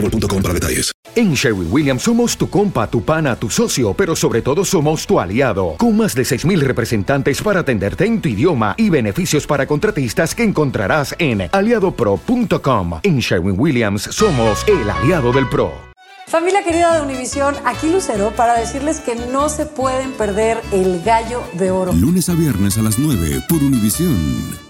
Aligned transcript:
boostmobile.com. 0.00 0.36
En 1.14 1.34
Sherwin 1.34 1.68
Williams 1.70 2.02
somos 2.02 2.36
tu 2.36 2.48
compa, 2.48 2.86
tu 2.88 3.02
pana, 3.02 3.36
tu 3.36 3.48
socio, 3.48 3.94
pero 3.94 4.14
sobre 4.14 4.42
todo 4.42 4.64
somos 4.64 5.06
tu 5.06 5.18
aliado. 5.18 5.76
Con 5.78 5.96
más 5.96 6.14
de 6.14 6.22
6.000 6.22 6.60
representantes 6.60 7.40
para 7.40 7.60
atenderte 7.60 8.04
en 8.04 8.20
tu 8.20 8.28
idioma 8.28 8.74
y 8.76 8.90
beneficios 8.90 9.46
para 9.46 9.66
contratistas 9.66 10.34
que 10.34 10.44
encontrarás 10.44 11.14
en 11.18 11.48
aliadopro.com. 11.50 13.00
En 13.02 13.18
Sherwin 13.20 13.58
Williams 13.58 14.02
somos 14.02 14.64
el 14.68 14.88
aliado 14.90 15.32
del 15.32 15.48
PRO. 15.48 15.72
Familia 16.26 16.64
querida 16.64 16.92
de 16.96 17.02
Univisión, 17.02 17.54
aquí 17.64 17.88
Lucero 17.88 18.32
para 18.36 18.58
decirles 18.58 19.00
que 19.00 19.14
no 19.14 19.48
se 19.48 19.64
pueden 19.64 20.12
perder 20.12 20.60
el 20.72 21.02
gallo 21.02 21.42
de 21.52 21.70
oro. 21.70 21.92
Lunes 21.92 22.28
a 22.28 22.34
viernes 22.34 22.76
a 22.78 22.82
las 22.82 22.98
9 22.98 23.42
por 23.48 23.62
Univisión. 23.62 24.65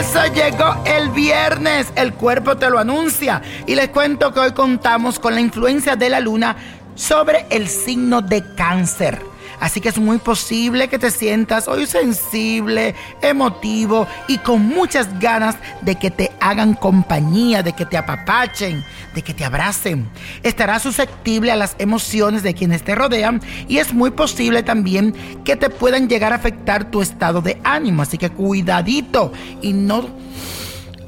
Eso 0.00 0.24
llegó 0.32 0.82
el 0.86 1.10
viernes. 1.10 1.92
El 1.94 2.14
cuerpo 2.14 2.56
te 2.56 2.70
lo 2.70 2.78
anuncia. 2.78 3.42
Y 3.66 3.74
les 3.74 3.90
cuento 3.90 4.32
que 4.32 4.40
hoy 4.40 4.52
contamos 4.52 5.18
con 5.18 5.34
la 5.34 5.42
influencia 5.42 5.94
de 5.94 6.08
la 6.08 6.20
luna 6.20 6.56
sobre 6.94 7.44
el 7.50 7.68
signo 7.68 8.22
de 8.22 8.42
cáncer. 8.54 9.29
Así 9.60 9.80
que 9.80 9.90
es 9.90 9.98
muy 9.98 10.18
posible 10.18 10.88
que 10.88 10.98
te 10.98 11.10
sientas 11.10 11.68
hoy 11.68 11.86
sensible, 11.86 12.94
emotivo 13.20 14.06
y 14.26 14.38
con 14.38 14.66
muchas 14.66 15.20
ganas 15.20 15.56
de 15.82 15.96
que 15.96 16.10
te 16.10 16.32
hagan 16.40 16.74
compañía, 16.74 17.62
de 17.62 17.74
que 17.74 17.84
te 17.84 17.98
apapachen, 17.98 18.82
de 19.14 19.22
que 19.22 19.34
te 19.34 19.44
abracen. 19.44 20.08
Estarás 20.42 20.82
susceptible 20.82 21.52
a 21.52 21.56
las 21.56 21.76
emociones 21.78 22.42
de 22.42 22.54
quienes 22.54 22.82
te 22.82 22.94
rodean 22.94 23.42
y 23.68 23.78
es 23.78 23.92
muy 23.92 24.10
posible 24.10 24.62
también 24.62 25.14
que 25.44 25.56
te 25.56 25.68
puedan 25.68 26.08
llegar 26.08 26.32
a 26.32 26.36
afectar 26.36 26.90
tu 26.90 27.02
estado 27.02 27.42
de 27.42 27.60
ánimo. 27.62 28.02
Así 28.02 28.16
que 28.16 28.30
cuidadito 28.30 29.32
y 29.60 29.74
no 29.74 30.08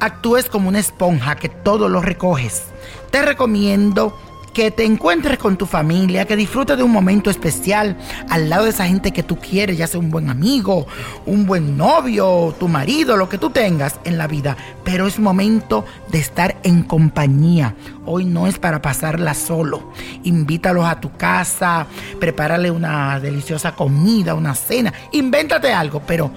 actúes 0.00 0.48
como 0.48 0.68
una 0.68 0.80
esponja 0.80 1.36
que 1.36 1.48
todo 1.48 1.88
lo 1.88 2.02
recoges. 2.02 2.64
Te 3.10 3.22
recomiendo 3.22 4.18
que 4.52 4.70
te 4.70 4.84
encuentres 4.84 5.38
con 5.38 5.56
tu 5.56 5.66
familia, 5.66 6.24
que 6.24 6.36
disfrutes 6.36 6.76
de 6.76 6.82
un 6.82 6.90
momento 6.90 7.30
especial 7.30 7.96
al 8.28 8.48
lado 8.48 8.64
de 8.64 8.70
esa 8.70 8.86
gente 8.86 9.12
que 9.12 9.22
tú 9.22 9.36
quieres, 9.36 9.78
ya 9.78 9.86
sea 9.86 10.00
un 10.00 10.10
buen 10.10 10.28
amigo, 10.28 10.86
un 11.26 11.46
buen 11.46 11.76
novio, 11.76 12.54
tu 12.58 12.68
marido, 12.68 13.16
lo 13.16 13.28
que 13.28 13.38
tú 13.38 13.50
tengas 13.50 14.00
en 14.04 14.18
la 14.18 14.26
vida. 14.26 14.56
Pero 14.84 15.06
es 15.06 15.18
momento 15.18 15.84
de 16.08 16.18
estar 16.18 16.56
en 16.62 16.82
compañía. 16.82 17.74
Hoy 18.06 18.24
no 18.24 18.46
es 18.46 18.58
para 18.58 18.82
pasarla 18.82 19.34
solo. 19.34 19.92
Invítalos 20.24 20.84
a 20.84 21.00
tu 21.00 21.16
casa, 21.16 21.86
prepárale 22.18 22.70
una 22.70 23.20
deliciosa 23.20 23.74
comida, 23.74 24.34
una 24.34 24.54
cena, 24.54 24.92
invéntate 25.12 25.72
algo, 25.72 26.02
pero 26.06 26.30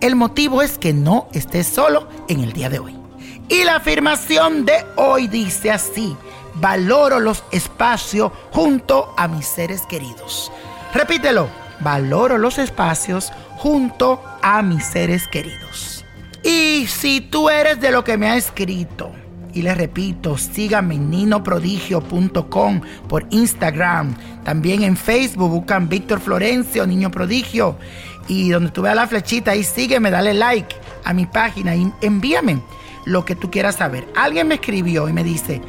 el 0.00 0.16
motivo 0.16 0.60
es 0.60 0.76
que 0.76 0.92
no 0.92 1.28
estés 1.32 1.66
solo 1.66 2.08
en 2.28 2.40
el 2.40 2.52
día 2.52 2.68
de 2.68 2.80
hoy. 2.80 2.96
Y 3.48 3.62
la 3.64 3.76
afirmación 3.76 4.64
de 4.64 4.84
hoy 4.96 5.28
dice 5.28 5.70
así 5.70 6.16
valoro 6.54 7.20
los 7.20 7.44
espacios 7.50 8.32
junto 8.52 9.14
a 9.16 9.28
mis 9.28 9.46
seres 9.46 9.82
queridos. 9.82 10.50
Repítelo, 10.92 11.48
valoro 11.80 12.38
los 12.38 12.58
espacios 12.58 13.32
junto 13.56 14.22
a 14.42 14.62
mis 14.62 14.84
seres 14.84 15.26
queridos. 15.28 16.04
Y 16.42 16.86
si 16.86 17.20
tú 17.20 17.48
eres 17.48 17.80
de 17.80 17.90
lo 17.90 18.04
que 18.04 18.18
me 18.18 18.28
ha 18.28 18.36
escrito, 18.36 19.10
y 19.54 19.62
le 19.62 19.74
repito, 19.74 20.36
síganme 20.36 20.98
ninoprodigio.com 20.98 22.80
por 23.08 23.24
Instagram. 23.30 24.14
También 24.42 24.82
en 24.82 24.96
Facebook 24.96 25.48
buscan 25.48 25.88
Víctor 25.88 26.20
Florencio, 26.20 26.86
Niño 26.86 27.10
Prodigio. 27.10 27.76
Y 28.26 28.50
donde 28.50 28.72
tú 28.72 28.82
veas 28.82 28.96
la 28.96 29.06
flechita 29.06 29.52
ahí, 29.52 29.62
sígueme, 29.62 30.10
dale 30.10 30.34
like 30.34 30.74
a 31.04 31.12
mi 31.12 31.26
página 31.26 31.76
y 31.76 31.92
envíame 32.00 32.60
lo 33.04 33.24
que 33.24 33.36
tú 33.36 33.50
quieras 33.50 33.76
saber. 33.76 34.08
Alguien 34.16 34.48
me 34.48 34.56
escribió 34.56 35.08
y 35.08 35.12
me 35.12 35.22
dice, 35.22 35.62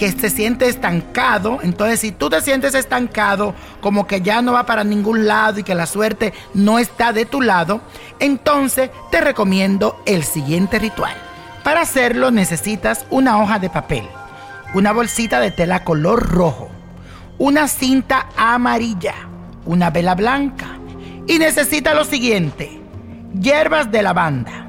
que 0.00 0.10
se 0.10 0.30
siente 0.30 0.66
estancado. 0.66 1.58
Entonces, 1.62 2.00
si 2.00 2.10
tú 2.10 2.30
te 2.30 2.40
sientes 2.40 2.74
estancado, 2.74 3.54
como 3.82 4.06
que 4.06 4.22
ya 4.22 4.40
no 4.40 4.54
va 4.54 4.64
para 4.64 4.82
ningún 4.82 5.26
lado 5.26 5.60
y 5.60 5.62
que 5.62 5.74
la 5.74 5.84
suerte 5.84 6.32
no 6.54 6.78
está 6.78 7.12
de 7.12 7.26
tu 7.26 7.42
lado, 7.42 7.82
entonces 8.18 8.88
te 9.10 9.20
recomiendo 9.20 10.02
el 10.06 10.24
siguiente 10.24 10.78
ritual. 10.78 11.12
Para 11.62 11.82
hacerlo 11.82 12.30
necesitas 12.30 13.04
una 13.10 13.42
hoja 13.42 13.58
de 13.58 13.68
papel, 13.68 14.08
una 14.72 14.92
bolsita 14.92 15.38
de 15.38 15.50
tela 15.50 15.84
color 15.84 16.30
rojo, 16.30 16.70
una 17.36 17.68
cinta 17.68 18.30
amarilla, 18.38 19.16
una 19.66 19.90
vela 19.90 20.14
blanca 20.14 20.78
y 21.26 21.38
necesita 21.38 21.92
lo 21.92 22.06
siguiente, 22.06 22.80
hierbas 23.38 23.92
de 23.92 24.00
lavanda, 24.00 24.66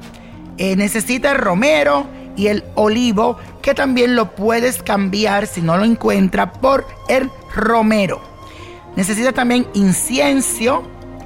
eh, 0.58 0.76
necesita 0.76 1.32
romero, 1.32 2.06
y 2.36 2.48
el 2.48 2.64
olivo, 2.74 3.38
que 3.60 3.74
también 3.74 4.16
lo 4.16 4.34
puedes 4.34 4.82
cambiar 4.82 5.46
si 5.46 5.62
no 5.62 5.76
lo 5.76 5.84
encuentra 5.84 6.52
por 6.52 6.86
el 7.08 7.30
romero. 7.54 8.20
Necesita 8.96 9.32
también 9.32 9.66
incienso 9.74 10.82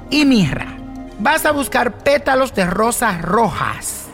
y 0.09 0.25
mirra. 0.25 0.77
Vas 1.19 1.45
a 1.45 1.51
buscar 1.51 1.97
pétalos 1.99 2.53
de 2.53 2.65
rosas 2.65 3.21
rojas. 3.21 4.05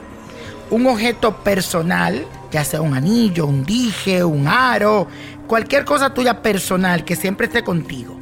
Un 0.70 0.88
objeto 0.88 1.44
personal, 1.44 2.26
ya 2.52 2.64
sea 2.64 2.82
un 2.82 2.96
anillo, 2.96 3.46
un 3.46 3.64
dije, 3.64 4.24
un 4.24 4.48
aro, 4.48 5.08
cualquier 5.48 5.86
cosa 5.86 6.14
tuya 6.14 6.42
personal 6.42 7.04
que 7.04 7.16
siempre 7.16 7.48
esté 7.48 7.64
contigo. 7.64 8.18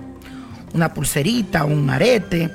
Una 0.74 0.94
pulserita, 0.94 1.64
un 1.66 1.90
arete. 1.90 2.50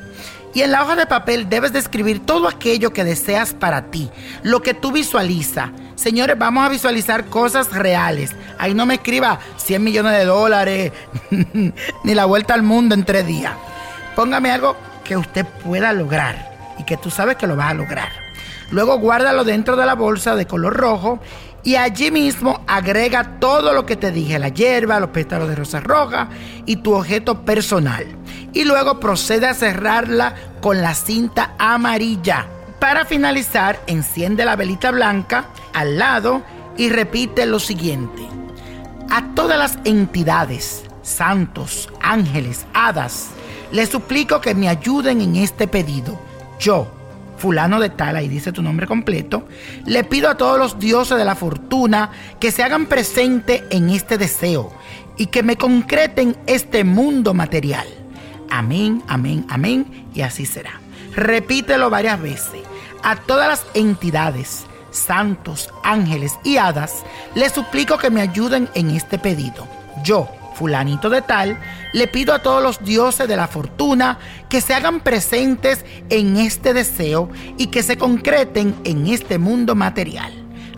Y 0.57 0.63
en 0.63 0.73
la 0.73 0.83
hoja 0.83 0.97
de 0.97 1.05
papel 1.05 1.51
debes 1.51 1.75
de 1.75 1.79
escribir 1.79 2.25
todo 2.25 2.49
aquello 2.49 2.91
que 2.91 3.05
deseas 3.05 3.53
para 3.53 3.91
ti, 3.91 4.09
lo 4.43 4.63
que 4.63 4.73
tú 4.73 4.91
visualizas 4.91 5.69
Señores, 5.97 6.39
vamos 6.39 6.65
a 6.65 6.71
visualizar 6.71 7.27
cosas 7.27 7.73
reales. 7.73 8.35
Ahí 8.59 8.73
no 8.73 8.87
me 8.87 8.95
escriba 8.95 9.39
100 9.57 9.85
millones 9.85 10.13
de 10.13 10.25
dólares 10.25 10.93
ni 12.05 12.15
la 12.15 12.25
vuelta 12.25 12.55
al 12.55 12.63
mundo 12.63 12.95
en 12.95 13.05
tres 13.05 13.27
días. 13.27 13.53
Póngame 14.15 14.51
algo 14.51 14.77
que 15.05 15.19
usted 15.19 15.45
pueda 15.45 15.93
lograr 15.93 16.57
y 16.79 16.85
que 16.85 16.97
tú 16.97 17.11
sabes 17.11 17.37
que 17.37 17.47
lo 17.47 17.55
vas 17.55 17.73
a 17.73 17.75
lograr. 17.75 18.09
Luego 18.71 18.99
guárdalo 18.99 19.45
dentro 19.45 19.77
de 19.77 19.85
la 19.85 19.95
bolsa 19.95 20.37
de 20.37 20.47
color 20.47 20.75
rojo 20.75 21.19
y 21.65 21.77
allí 21.77 22.11
mismo 22.11 22.63
agrega 22.67 23.39
todo 23.41 23.75
lo 23.75 23.85
que 23.85 23.97
te 23.97 24.11
dije, 24.11 24.39
la 24.39 24.51
hierba, 24.51 25.01
los 25.01 25.11
pétalos 25.11 25.49
de 25.49 25.57
rosa 25.57 25.81
roja 25.81 26.29
y 26.65 26.77
tu 26.77 26.95
objeto 26.95 27.45
personal. 27.45 28.07
Y 28.57 28.65
luego 28.65 28.99
procede 28.99 29.47
a 29.47 29.53
cerrarla 29.53 30.35
con 30.63 30.81
la 30.81 30.95
cinta 30.95 31.53
amarilla. 31.59 32.47
Para 32.81 33.05
finalizar, 33.05 33.79
enciende 33.87 34.47
la 34.47 34.57
velita 34.57 34.91
blanca 34.93 35.49
al 35.75 35.99
lado 35.99 36.43
y 36.79 36.89
repite 36.89 37.45
lo 37.45 37.61
siguiente. 37.61 38.23
A 39.11 39.35
todas 39.35 39.59
las 39.59 39.79
entidades, 39.85 40.85
santos, 41.03 41.91
ángeles, 42.01 42.65
hadas, 42.73 43.27
les 43.73 43.91
suplico 43.91 44.41
que 44.41 44.55
me 44.55 44.71
ayuden 44.71 45.21
en 45.21 45.37
este 45.37 45.69
pedido. 45.69 46.19
Yo, 46.59 46.91
fulano 47.37 47.79
de 47.79 47.91
tal, 47.91 48.17
ahí 48.17 48.27
dice 48.27 48.53
tu 48.53 48.63
nombre 48.63 48.87
completo, 48.87 49.47
le 49.85 50.03
pido 50.03 50.31
a 50.31 50.39
todos 50.39 50.59
los 50.59 50.79
dioses 50.79 51.19
de 51.19 51.27
la 51.27 51.35
fortuna 51.35 52.11
que 52.41 52.51
se 52.51 52.63
hagan 52.63 52.87
presente 52.87 53.67
en 53.69 53.91
este 53.91 54.17
deseo 54.17 54.73
y 55.19 55.27
que 55.27 55.43
me 55.43 55.59
concreten 55.59 56.39
este 56.47 56.85
mundo 56.85 57.35
material. 57.35 58.06
Amén, 58.51 59.03
amén, 59.09 59.47
amén, 59.49 60.09
y 60.15 60.23
así 60.23 60.47
será. 60.47 60.81
Repítelo 61.15 61.91
varias 61.91 62.21
veces. 62.21 62.63
A 63.03 63.17
todas 63.17 63.49
las 63.49 63.67
entidades, 63.75 64.65
santos, 64.91 65.71
ángeles 65.83 66.39
y 66.45 66.57
hadas, 66.57 67.05
les 67.35 67.53
suplico 67.53 67.99
que 67.99 68.11
me 68.11 68.21
ayuden 68.21 68.69
en 68.75 68.91
este 68.91 69.19
pedido. 69.19 69.67
Yo, 70.03 70.29
fulanito 70.55 71.11
de 71.11 71.23
tal, 71.23 71.59
le 71.93 72.09
pido 72.09 72.35
a 72.35 72.41
todos 72.41 72.63
los 72.63 72.85
dioses 72.85 73.29
de 73.29 73.37
la 73.37 73.47
fortuna 73.47 74.19
que 74.49 74.61
se 74.61 74.75
hagan 74.75 75.01
presentes 75.01 75.85
en 76.11 76.37
este 76.37 76.75
deseo 76.75 77.31
y 77.59 77.69
que 77.69 77.83
se 77.83 77.97
concreten 77.97 78.75
en 78.85 79.07
este 79.07 79.39
mundo 79.39 79.75
material. 79.75 80.33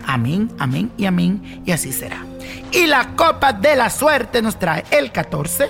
Amén, 0.05 0.51
amén 0.59 0.91
y 0.97 1.05
amén, 1.05 1.61
y 1.65 1.71
así 1.71 1.91
será. 1.91 2.25
Y 2.71 2.87
la 2.87 3.15
copa 3.15 3.53
de 3.53 3.75
la 3.75 3.89
suerte 3.89 4.41
nos 4.41 4.57
trae 4.57 4.83
el 4.91 5.11
14, 5.11 5.69